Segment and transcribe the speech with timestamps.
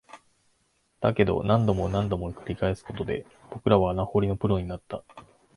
[0.99, 5.03] だけど、何度も何度も繰り返すことで、僕らは穴掘りのプロになった